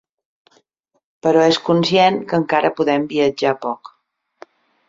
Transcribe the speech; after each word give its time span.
Però 1.27 1.43
és 1.51 1.59
conscient 1.69 2.19
que 2.31 2.39
encara 2.39 2.75
podem 2.81 3.09
viatjar 3.15 3.55
poc. 3.67 3.93